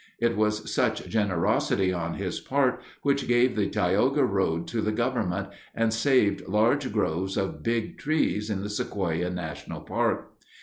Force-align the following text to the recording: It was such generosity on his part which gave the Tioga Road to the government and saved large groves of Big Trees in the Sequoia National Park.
It 0.17 0.35
was 0.35 0.73
such 0.73 1.07
generosity 1.07 1.93
on 1.93 2.15
his 2.15 2.39
part 2.39 2.81
which 3.03 3.27
gave 3.27 3.55
the 3.55 3.69
Tioga 3.69 4.23
Road 4.25 4.67
to 4.69 4.81
the 4.81 4.91
government 4.91 5.49
and 5.75 5.93
saved 5.93 6.47
large 6.47 6.91
groves 6.91 7.37
of 7.37 7.61
Big 7.61 7.99
Trees 7.99 8.49
in 8.49 8.63
the 8.63 8.69
Sequoia 8.71 9.29
National 9.29 9.81
Park. 9.81 10.31